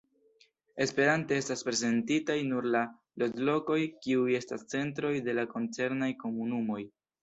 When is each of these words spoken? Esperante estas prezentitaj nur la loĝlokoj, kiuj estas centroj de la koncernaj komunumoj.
Esperante 0.85 1.37
estas 1.41 1.63
prezentitaj 1.67 2.39
nur 2.49 2.69
la 2.77 2.83
loĝlokoj, 3.25 3.79
kiuj 4.09 4.29
estas 4.43 4.69
centroj 4.77 5.17
de 5.31 5.41
la 5.41 5.49
koncernaj 5.57 6.15
komunumoj. 6.29 6.87